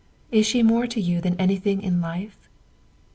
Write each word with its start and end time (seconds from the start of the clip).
Is 0.31 0.47
she 0.47 0.63
more 0.63 0.87
to 0.87 0.99
you 0.99 1.21
than 1.21 1.39
anything 1.39 1.79
in 1.83 2.01
life?" 2.01 2.49